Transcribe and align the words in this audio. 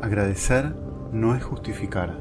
Agradecer 0.00 0.74
no 1.12 1.34
es 1.34 1.44
justificar. 1.44 2.16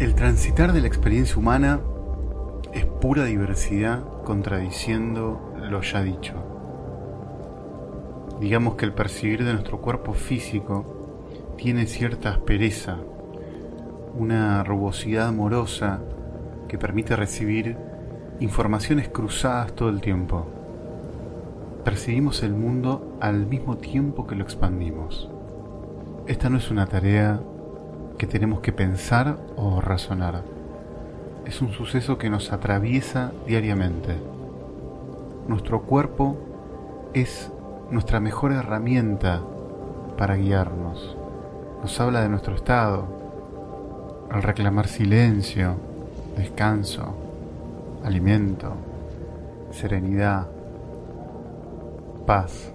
El 0.00 0.16
transitar 0.16 0.72
de 0.72 0.80
la 0.80 0.88
experiencia 0.88 1.36
humana 1.36 1.78
es 2.72 2.84
pura 2.84 3.24
diversidad 3.24 4.02
contradiciendo 4.24 5.54
lo 5.70 5.82
ya 5.82 6.02
dicho. 6.02 6.34
Digamos 8.40 8.74
que 8.74 8.86
el 8.86 8.92
percibir 8.92 9.44
de 9.44 9.52
nuestro 9.52 9.80
cuerpo 9.80 10.14
físico 10.14 10.84
tiene 11.56 11.86
cierta 11.86 12.30
aspereza, 12.30 12.96
una 14.18 14.64
rugosidad 14.64 15.28
amorosa 15.28 16.00
que 16.66 16.76
permite 16.76 17.14
recibir 17.14 17.76
informaciones 18.40 19.08
cruzadas 19.08 19.74
todo 19.74 19.90
el 19.90 20.00
tiempo. 20.00 20.44
Percibimos 21.84 22.42
el 22.42 22.52
mundo 22.52 23.16
al 23.20 23.46
mismo 23.46 23.76
tiempo 23.76 24.26
que 24.26 24.34
lo 24.34 24.42
expandimos. 24.42 25.30
Esta 26.26 26.50
no 26.50 26.58
es 26.58 26.72
una 26.72 26.86
tarea 26.86 27.40
que 28.18 28.26
tenemos 28.26 28.58
que 28.58 28.72
pensar 28.72 29.38
o 29.54 29.80
razonar. 29.80 30.42
Es 31.44 31.62
un 31.62 31.70
suceso 31.70 32.18
que 32.18 32.30
nos 32.30 32.52
atraviesa 32.52 33.30
diariamente. 33.46 34.16
Nuestro 35.46 35.82
cuerpo 35.82 36.36
es 37.14 37.52
nuestra 37.92 38.18
mejor 38.18 38.50
herramienta 38.50 39.40
para 40.18 40.34
guiarnos. 40.34 41.16
Nos 41.80 42.00
habla 42.00 42.22
de 42.22 42.28
nuestro 42.28 42.56
estado, 42.56 43.06
al 44.28 44.42
reclamar 44.42 44.88
silencio, 44.88 45.76
descanso, 46.36 47.14
alimento, 48.02 48.72
serenidad, 49.70 50.48
paz. 52.26 52.72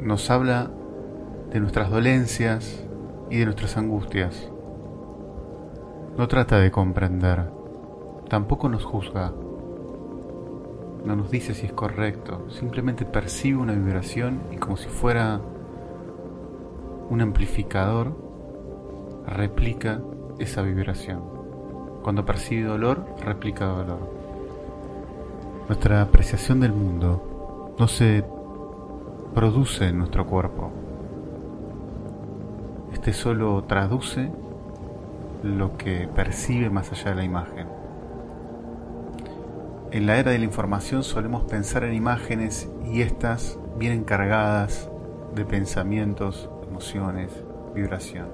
Nos 0.00 0.30
habla 0.30 0.70
de 1.50 1.58
nuestras 1.58 1.90
dolencias 1.90 2.84
y 3.30 3.38
de 3.38 3.44
nuestras 3.46 3.76
angustias. 3.76 4.48
No 6.16 6.28
trata 6.28 6.58
de 6.58 6.70
comprender, 6.70 7.50
tampoco 8.28 8.68
nos 8.68 8.84
juzga, 8.84 9.32
no 11.04 11.16
nos 11.16 11.30
dice 11.30 11.52
si 11.52 11.66
es 11.66 11.72
correcto, 11.72 12.46
simplemente 12.48 13.04
percibe 13.04 13.58
una 13.58 13.72
vibración 13.72 14.40
y 14.52 14.56
como 14.56 14.76
si 14.76 14.88
fuera 14.88 15.40
un 17.10 17.20
amplificador, 17.20 18.14
replica 19.26 20.00
esa 20.38 20.62
vibración. 20.62 21.22
Cuando 22.02 22.24
percibe 22.24 22.68
dolor, 22.68 23.04
replica 23.24 23.66
dolor. 23.66 23.98
Nuestra 25.66 26.02
apreciación 26.02 26.60
del 26.60 26.72
mundo 26.72 27.74
no 27.78 27.88
se 27.88 28.24
produce 29.34 29.92
nuestro 29.92 30.26
cuerpo, 30.26 30.70
este 32.92 33.12
solo 33.12 33.64
traduce 33.64 34.30
lo 35.42 35.76
que 35.76 36.08
percibe 36.08 36.70
más 36.70 36.90
allá 36.92 37.10
de 37.10 37.16
la 37.16 37.24
imagen. 37.24 37.68
En 39.90 40.06
la 40.06 40.18
era 40.18 40.32
de 40.32 40.38
la 40.38 40.44
información 40.44 41.02
solemos 41.02 41.44
pensar 41.44 41.84
en 41.84 41.94
imágenes 41.94 42.68
y 42.90 43.02
estas 43.02 43.58
vienen 43.78 44.04
cargadas 44.04 44.90
de 45.34 45.44
pensamientos, 45.44 46.50
emociones, 46.68 47.30
vibración. 47.74 48.26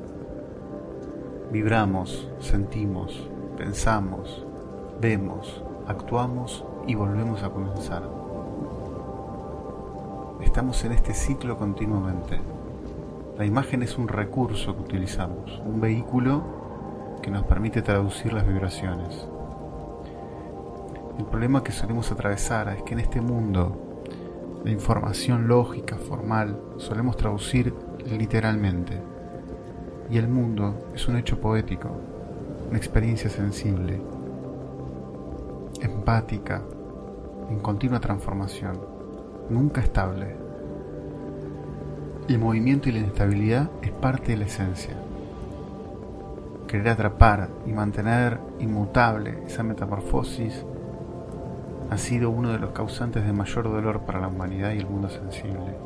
Vibramos, 1.53 2.29
sentimos, 2.41 3.31
pensamos, 3.57 4.45
vemos, 5.01 5.63
actuamos 5.87 6.65
y 6.87 6.95
volvemos 6.95 7.43
a 7.43 7.51
comenzar. 7.51 8.24
Estamos 10.41 10.85
en 10.85 10.93
este 10.93 11.15
ciclo 11.15 11.57
continuamente. 11.57 12.41
La 13.39 13.45
imagen 13.45 13.83
es 13.83 13.97
un 13.97 14.09
recurso 14.09 14.75
que 14.75 14.83
utilizamos, 14.83 15.63
un 15.65 15.81
vehículo 15.81 16.43
que 17.23 17.31
nos 17.31 17.45
permite 17.45 17.83
traducir 17.83 18.33
las 18.33 18.47
vibraciones. 18.47 19.29
El 21.19 21.25
problema 21.27 21.63
que 21.63 21.71
solemos 21.71 22.11
atravesar 22.11 22.69
es 22.69 22.83
que 22.83 22.95
en 22.95 23.01
este 23.01 23.21
mundo 23.21 24.01
la 24.65 24.71
información 24.73 25.47
lógica, 25.47 25.97
formal, 25.97 26.59
solemos 26.79 27.17
traducir 27.17 27.73
literalmente. 28.07 29.01
Y 30.11 30.19
el 30.19 30.29
mundo 30.29 30.89
es 30.95 31.07
un 31.07 31.17
hecho 31.17 31.41
poético, 31.41 31.91
una 32.69 32.79
experiencia 32.79 33.31
sensible, 33.31 34.01
empática, 35.81 36.63
en 37.49 37.61
continua 37.61 38.01
transformación, 38.01 38.94
nunca 39.51 39.81
estable. 39.81 40.37
El 42.29 42.39
movimiento 42.39 42.89
y 42.89 42.93
la 42.93 43.01
inestabilidad 43.01 43.71
es 43.83 43.91
parte 43.91 44.33
de 44.33 44.39
la 44.39 44.47
esencia. 44.47 44.95
Querer 46.67 46.89
atrapar 46.89 47.51
y 47.67 47.73
mantener 47.73 48.39
inmutable 48.59 49.43
esa 49.47 49.63
metamorfosis 49.63 50.65
ha 51.91 51.99
sido 51.99 52.31
uno 52.31 52.51
de 52.51 52.59
los 52.59 52.71
causantes 52.71 53.25
de 53.27 53.33
mayor 53.33 53.65
dolor 53.65 54.01
para 54.01 54.21
la 54.21 54.29
humanidad 54.29 54.73
y 54.73 54.79
el 54.79 54.87
mundo 54.87 55.11
sensible. 55.11 55.77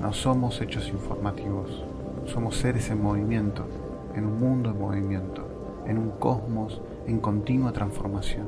No 0.00 0.12
somos 0.12 0.60
hechos 0.60 0.88
informativos, 0.88 1.84
somos 2.26 2.56
seres 2.56 2.90
en 2.90 3.02
movimiento, 3.02 3.66
en 4.14 4.26
un 4.26 4.38
mundo 4.38 4.70
en 4.70 4.78
movimiento, 4.78 5.48
en 5.86 5.98
un 5.98 6.10
cosmos 6.10 6.80
en 7.06 7.18
continua 7.18 7.72
transformación. 7.72 8.46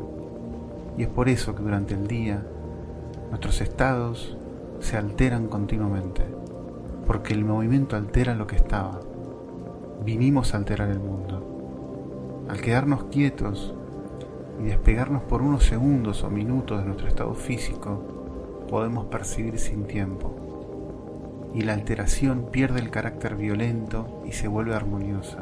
Y 0.96 1.04
es 1.04 1.08
por 1.08 1.28
eso 1.28 1.54
que 1.54 1.62
durante 1.62 1.94
el 1.94 2.06
día 2.06 2.42
nuestros 3.32 3.62
estados 3.62 4.36
se 4.80 4.98
alteran 4.98 5.48
continuamente 5.48 6.22
porque 7.06 7.32
el 7.32 7.46
movimiento 7.46 7.96
altera 7.96 8.34
lo 8.34 8.46
que 8.46 8.56
estaba. 8.56 9.00
Vinimos 10.04 10.52
a 10.52 10.58
alterar 10.58 10.90
el 10.90 11.00
mundo. 11.00 12.44
Al 12.50 12.60
quedarnos 12.60 13.04
quietos 13.04 13.72
y 14.60 14.64
despegarnos 14.64 15.22
por 15.22 15.40
unos 15.40 15.64
segundos 15.64 16.22
o 16.24 16.28
minutos 16.28 16.80
de 16.80 16.84
nuestro 16.84 17.08
estado 17.08 17.32
físico, 17.32 18.66
podemos 18.68 19.06
percibir 19.06 19.58
sin 19.58 19.86
tiempo. 19.86 21.50
Y 21.54 21.62
la 21.62 21.72
alteración 21.72 22.48
pierde 22.52 22.80
el 22.80 22.90
carácter 22.90 23.36
violento 23.36 24.22
y 24.26 24.32
se 24.32 24.46
vuelve 24.46 24.74
armoniosa. 24.74 25.38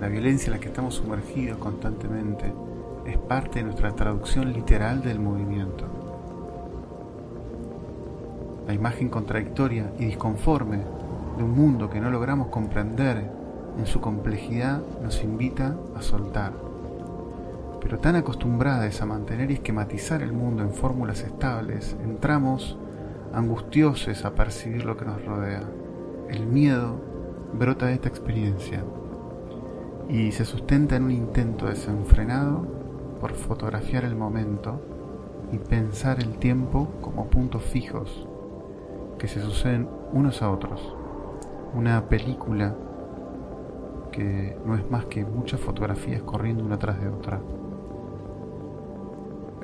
La 0.00 0.06
violencia 0.06 0.46
en 0.46 0.52
la 0.52 0.60
que 0.60 0.68
estamos 0.68 0.94
sumergidos 0.94 1.58
constantemente 1.58 2.52
es 3.04 3.16
parte 3.16 3.58
de 3.58 3.64
nuestra 3.64 3.96
traducción 3.96 4.52
literal 4.52 5.02
del 5.02 5.18
movimiento. 5.18 6.01
La 8.72 8.76
imagen 8.76 9.10
contradictoria 9.10 9.92
y 9.98 10.06
disconforme 10.06 10.78
de 11.36 11.44
un 11.44 11.50
mundo 11.50 11.90
que 11.90 12.00
no 12.00 12.10
logramos 12.10 12.46
comprender 12.46 13.22
en 13.76 13.84
su 13.84 14.00
complejidad 14.00 14.80
nos 15.02 15.22
invita 15.22 15.76
a 15.94 16.00
soltar. 16.00 16.54
Pero 17.82 17.98
tan 17.98 18.16
acostumbradas 18.16 19.02
a 19.02 19.04
mantener 19.04 19.50
y 19.50 19.54
esquematizar 19.54 20.22
el 20.22 20.32
mundo 20.32 20.62
en 20.62 20.72
fórmulas 20.72 21.20
estables, 21.22 21.98
entramos 22.02 22.78
angustiosos 23.34 24.24
a 24.24 24.34
percibir 24.34 24.86
lo 24.86 24.96
que 24.96 25.04
nos 25.04 25.22
rodea. 25.22 25.64
El 26.30 26.46
miedo 26.46 26.98
brota 27.52 27.88
de 27.88 27.92
esta 27.92 28.08
experiencia 28.08 28.82
y 30.08 30.32
se 30.32 30.46
sustenta 30.46 30.96
en 30.96 31.02
un 31.02 31.10
intento 31.10 31.66
desenfrenado 31.66 32.66
por 33.20 33.34
fotografiar 33.34 34.06
el 34.06 34.16
momento 34.16 34.80
y 35.52 35.58
pensar 35.58 36.20
el 36.20 36.38
tiempo 36.38 36.88
como 37.02 37.26
puntos 37.26 37.64
fijos 37.64 38.28
que 39.22 39.28
se 39.28 39.40
suceden 39.40 39.88
unos 40.12 40.42
a 40.42 40.50
otros. 40.50 40.96
Una 41.74 42.08
película 42.08 42.74
que 44.10 44.58
no 44.66 44.74
es 44.74 44.90
más 44.90 45.04
que 45.04 45.24
muchas 45.24 45.60
fotografías 45.60 46.22
corriendo 46.22 46.64
una 46.64 46.80
tras 46.80 47.00
de 47.00 47.06
otra. 47.06 47.40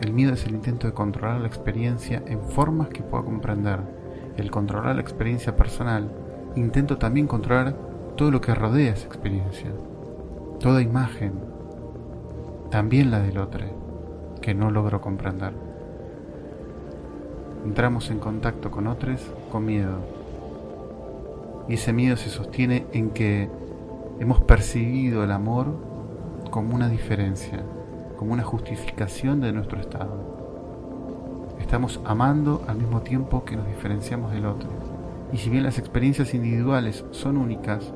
El 0.01 0.13
miedo 0.13 0.33
es 0.33 0.47
el 0.47 0.55
intento 0.55 0.87
de 0.87 0.95
controlar 0.95 1.41
la 1.41 1.49
experiencia 1.49 2.23
en 2.25 2.41
formas 2.41 2.87
que 2.91 3.03
pueda 3.03 3.25
comprender. 3.25 3.81
El 4.37 4.53
controlar 4.53 4.95
la 4.95 5.03
experiencia 5.03 5.57
personal, 5.57 6.09
intento 6.55 6.99
también 6.99 7.27
controlar 7.27 7.75
todo 8.17 8.31
lo 8.31 8.41
que 8.41 8.55
rodea 8.55 8.93
esa 8.93 9.09
experiencia. 9.09 9.73
Toda 10.61 10.83
imagen, 10.83 11.33
también 12.71 13.11
la 13.11 13.19
del 13.19 13.39
otro, 13.39 13.67
que 14.41 14.55
no 14.55 14.71
logro 14.71 15.01
comprender 15.01 15.68
entramos 17.65 18.11
en 18.11 18.19
contacto 18.19 18.71
con 18.71 18.87
otros 18.87 19.21
con 19.51 19.65
miedo. 19.65 19.99
Y 21.69 21.75
ese 21.75 21.93
miedo 21.93 22.17
se 22.17 22.31
sostiene 22.31 22.87
en 22.93 23.11
que 23.11 23.51
hemos 24.21 24.41
percibido 24.41 25.23
el 25.23 25.33
amor 25.33 25.67
como 26.51 26.75
una 26.75 26.89
diferencia, 26.89 27.63
como 28.17 28.33
una 28.33 28.43
justificación 28.43 29.41
de 29.41 29.53
nuestro 29.53 29.81
estado. 29.81 30.39
Estamos 31.61 32.01
amando 32.05 32.65
al 32.67 32.79
mismo 32.79 33.03
tiempo 33.03 33.45
que 33.45 33.57
nos 33.57 33.67
diferenciamos 33.67 34.33
del 34.33 34.47
otro. 34.47 34.71
Y 35.33 35.37
si 35.37 35.51
bien 35.51 35.65
las 35.65 35.79
experiencias 35.79 36.33
individuales 36.33 37.05
son 37.11 37.37
únicas, 37.37 37.93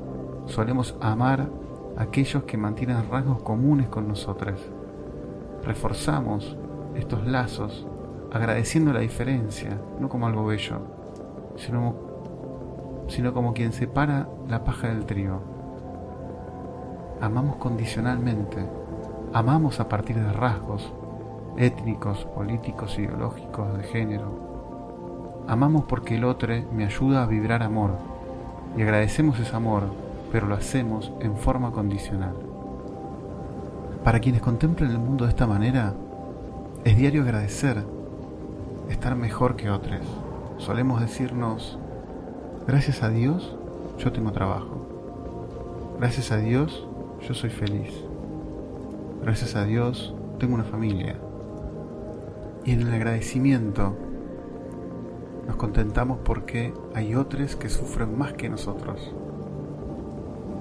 solemos 0.47 0.97
amar 1.01 1.49
aquellos 1.97 2.45
que 2.45 2.59
mantienen 2.59 3.09
rasgos 3.11 3.43
comunes 3.43 3.89
con 3.89 4.09
nosotros. 4.09 4.61
Reforzamos 5.65 6.57
estos 6.95 7.27
lazos 7.27 7.87
agradeciendo 8.33 8.93
la 8.93 9.01
diferencia, 9.01 9.79
no 10.01 10.09
como 10.09 10.27
algo 10.27 10.47
bello. 10.47 10.81
sino, 11.57 13.35
como 13.35 13.53
quien 13.53 13.73
separa 13.73 14.27
la 14.49 14.65
paja 14.65 14.89
del 14.89 15.05
trigo. 15.05 15.41
Amamos 17.21 17.57
condicionalmente, 17.57 18.67
amamos 19.33 19.81
a 19.81 19.89
partir 19.89 20.17
de 20.17 20.33
rasgos 20.33 20.93
étnicos, 21.59 22.25
políticos, 22.25 22.99
ideológicos, 22.99 23.77
de 23.77 23.85
género. 23.85 25.45
Amamos 25.47 25.85
porque 25.85 26.17
el 26.17 26.25
otro 26.25 26.55
me 26.73 26.87
ayuda 26.87 27.23
a 27.23 27.27
vibrar 27.27 27.63
amor 27.63 27.91
y 28.77 28.83
agradecemos 28.83 29.39
ese 29.39 29.55
amor, 29.55 29.85
pero 30.33 30.47
lo 30.47 30.55
hacemos 30.55 31.13
en 31.21 31.37
forma 31.37 31.71
condicional. 31.73 32.35
Para 34.03 34.21
quienes 34.21 34.41
contemplan 34.41 34.91
el 34.91 34.99
mundo 34.99 35.25
de 35.27 35.31
esta 35.31 35.47
manera, 35.47 35.93
es 36.85 36.97
diario 36.97 37.23
agradecer 37.23 37.85
estar 38.89 39.17
mejor 39.17 39.57
que 39.57 39.71
otros. 39.71 40.01
Solemos 40.59 41.01
decirnos, 41.01 41.79
gracias 42.67 43.03
a 43.03 43.09
Dios 43.09 43.57
yo 43.99 44.13
tengo 44.13 44.33
trabajo. 44.33 45.97
Gracias 45.99 46.33
a 46.33 46.39
Dios 46.39 46.87
yo 47.27 47.35
soy 47.35 47.51
feliz. 47.51 47.93
Gracias 49.23 49.55
a 49.55 49.65
Dios 49.65 50.15
tengo 50.39 50.55
una 50.55 50.65
familia. 50.65 51.17
Y 52.65 52.73
en 52.73 52.83
el 52.83 52.93
agradecimiento 52.93 53.97
nos 55.47 55.57
contentamos 55.57 56.19
porque 56.25 56.73
hay 56.95 57.15
otros 57.15 57.57
que 57.57 57.69
sufren 57.69 58.17
más 58.17 58.33
que 58.33 58.49
nosotros. 58.49 59.15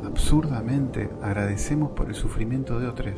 Absurdamente 0.05 1.09
agradecemos 1.21 1.91
por 1.91 2.09
el 2.09 2.15
sufrimiento 2.15 2.79
de 2.79 2.87
otros 2.87 3.15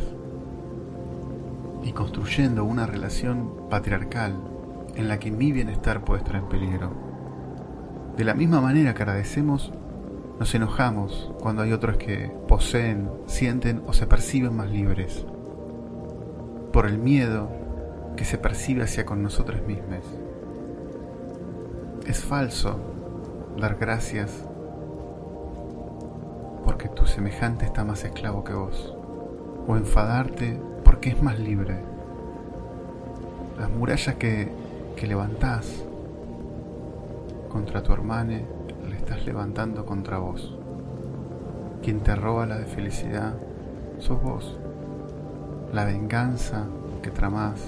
y 1.84 1.92
construyendo 1.92 2.66
una 2.66 2.86
relación 2.86 3.68
patriarcal 3.70 4.53
en 4.96 5.08
la 5.08 5.20
que 5.20 5.32
mi 5.32 5.52
bienestar 5.52 6.04
puede 6.04 6.20
estar 6.20 6.36
en 6.36 6.48
peligro. 6.48 6.92
De 8.18 8.24
la 8.24 8.34
misma 8.34 8.62
manera 8.62 8.94
que 8.94 9.04
agradecemos, 9.04 9.74
nos 10.40 10.54
enojamos 10.56 11.32
cuando 11.40 11.62
hay 11.62 11.74
otros 11.74 11.98
que 11.98 12.32
poseen, 12.48 13.10
sienten 13.26 13.84
o 13.88 13.94
se 13.94 14.08
perciben 14.08 14.56
más 14.56 14.70
libres, 14.70 15.26
por 16.72 16.86
el 16.86 16.98
miedo 16.98 17.50
que 18.16 18.26
se 18.26 18.38
percibe 18.38 18.84
hacia 18.84 19.06
con 19.06 19.24
nosotros 19.24 19.62
mismos. 19.66 20.06
Es 22.06 22.22
falso 22.24 22.80
dar 23.58 23.76
gracias 23.76 24.46
porque 26.66 26.90
tu 26.90 27.06
semejante 27.06 27.66
está 27.66 27.84
más 27.84 28.04
esclavo 28.04 28.44
que 28.44 28.54
vos, 28.54 28.96
o 29.68 29.76
enfadarte 29.76 30.60
porque 30.84 31.10
es 31.10 31.22
más 31.22 31.40
libre. 31.40 31.78
Las 33.60 33.70
murallas 33.70 34.16
que, 34.16 34.52
que 34.96 35.08
levantás 35.08 35.86
contra 37.50 37.84
tu 37.84 37.94
hermana, 37.94 38.42
le 38.90 38.96
estás 38.96 39.26
levantando 39.26 39.86
contra 39.86 40.18
vos. 40.18 40.58
Quien 41.82 42.02
te 42.02 42.16
roba 42.16 42.46
la 42.46 42.58
de 42.58 42.66
felicidad 42.66 43.34
sos 44.00 44.22
vos. 44.22 44.58
La 45.72 45.86
venganza 45.86 46.66
que 47.02 47.12
tramás, 47.12 47.62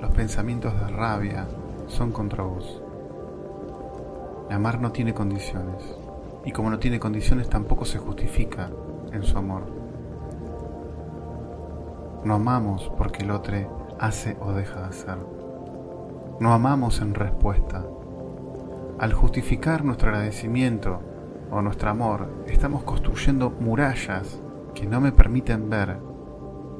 los 0.00 0.10
pensamientos 0.12 0.72
de 0.80 0.88
rabia 0.88 1.46
son 1.88 2.12
contra 2.12 2.44
vos. 2.44 2.82
Amar 4.50 4.80
no 4.80 4.92
tiene 4.92 5.12
condiciones, 5.12 5.82
y 6.44 6.52
como 6.52 6.70
no 6.70 6.78
tiene 6.78 6.98
condiciones 6.98 7.50
tampoco 7.50 7.84
se 7.84 7.98
justifica 7.98 8.70
en 9.12 9.22
su 9.22 9.36
amor. 9.36 9.64
No 12.24 12.34
amamos 12.34 12.90
porque 12.96 13.22
el 13.22 13.30
otro 13.30 13.56
hace 13.98 14.36
o 14.40 14.52
deja 14.52 14.80
de 14.80 14.86
hacer. 14.86 15.18
No 16.40 16.52
amamos 16.52 17.00
en 17.00 17.14
respuesta. 17.14 17.84
Al 18.98 19.12
justificar 19.12 19.84
nuestro 19.84 20.10
agradecimiento 20.10 21.00
o 21.50 21.62
nuestro 21.62 21.90
amor, 21.90 22.44
estamos 22.46 22.82
construyendo 22.84 23.50
murallas 23.50 24.40
que 24.74 24.86
no 24.86 25.00
me 25.00 25.12
permiten 25.12 25.70
ver 25.70 25.98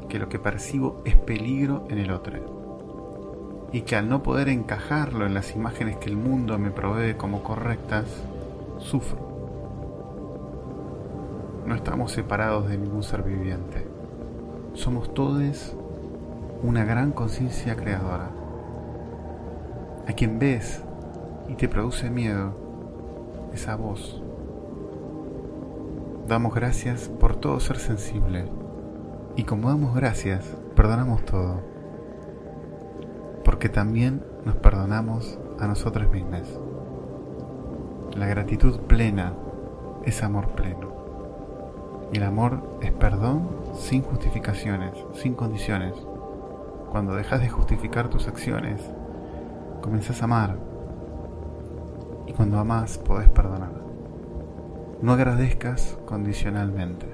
que 0.09 0.19
lo 0.19 0.29
que 0.29 0.39
percibo 0.39 1.03
es 1.05 1.17
peligro 1.17 1.85
en 1.89 1.99
el 1.99 2.11
otro. 2.11 3.69
Y 3.73 3.83
que 3.83 3.97
al 3.97 4.09
no 4.09 4.23
poder 4.23 4.49
encajarlo 4.49 5.27
en 5.27 5.35
las 5.35 5.55
imágenes 5.55 5.97
que 5.97 6.09
el 6.09 6.17
mundo 6.17 6.59
me 6.59 6.71
provee 6.71 7.15
como 7.15 7.43
correctas, 7.43 8.07
sufro. 8.79 9.19
No 11.67 11.75
estamos 11.75 12.13
separados 12.13 12.69
de 12.69 12.79
ningún 12.79 13.03
ser 13.03 13.23
viviente 13.23 13.97
somos 14.77 15.15
todos 15.15 15.75
una 16.63 16.85
gran 16.85 17.13
conciencia 17.13 17.77
creadora. 17.77 18.31
A 20.09 20.13
quien 20.13 20.39
ves 20.39 20.83
y 21.49 21.55
te 21.55 21.69
produce 21.69 22.11
miedo 22.11 22.55
es 23.53 23.67
a 23.67 23.75
vos. 23.77 24.23
Damos 26.29 26.55
gracias 26.55 27.09
por 27.09 27.37
todo 27.37 27.59
ser 27.59 27.79
sensible 27.79 28.45
y 29.37 29.45
como 29.45 29.69
damos 29.69 29.95
gracias, 29.95 30.57
perdonamos 30.75 31.25
todo. 31.25 31.61
Porque 33.45 33.69
también 33.69 34.25
nos 34.45 34.57
perdonamos 34.57 35.39
a 35.59 35.67
nosotros 35.67 36.11
mismos. 36.11 36.61
La 38.17 38.27
gratitud 38.27 38.79
plena 38.81 39.35
es 40.05 40.23
amor 40.23 40.51
pleno. 40.55 40.95
Y 42.13 42.19
el 42.19 42.23
amor 42.23 42.79
es 42.81 42.93
perdón 42.93 43.49
sin 43.75 44.03
justificaciones, 44.03 44.93
sin 45.15 45.35
condiciones. 45.35 45.95
Cuando 46.91 47.15
dejas 47.15 47.41
de 47.41 47.49
justificar 47.49 48.09
tus 48.09 48.29
acciones, 48.29 48.81
comienzas 49.87 50.21
a 50.21 50.25
amar. 50.25 50.57
Y 52.27 52.33
cuando 52.33 52.59
amas, 52.59 52.99
podés 52.99 53.29
perdonar. 53.29 53.71
No 55.01 55.13
agradezcas 55.13 55.97
condicionalmente. 56.05 57.07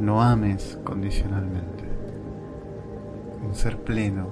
No 0.00 0.20
ames 0.20 0.80
condicionalmente. 0.82 1.84
Un 3.46 3.54
ser 3.54 3.78
pleno 3.78 4.26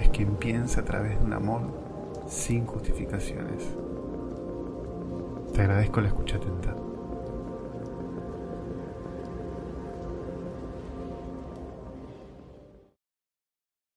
es 0.00 0.08
quien 0.08 0.36
piensa 0.36 0.80
a 0.80 0.84
través 0.84 1.18
de 1.18 1.26
un 1.26 1.34
amor 1.34 1.60
sin 2.26 2.64
justificaciones. 2.64 3.76
Te 5.52 5.60
agradezco 5.60 6.00
la 6.00 6.08
escucha 6.08 6.38
atenta. 6.38 6.87